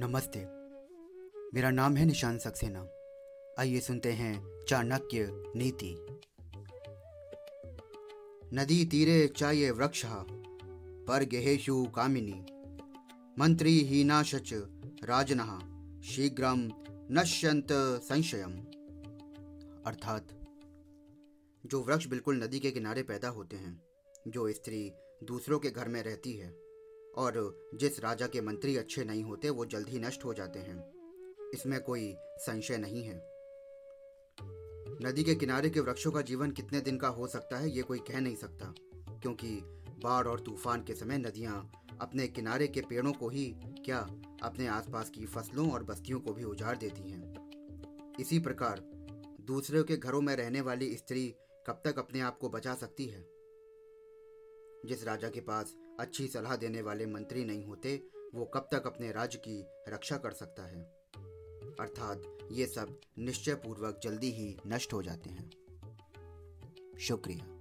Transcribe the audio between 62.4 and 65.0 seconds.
ये सब निश्चय पूर्वक जल्दी ही नष्ट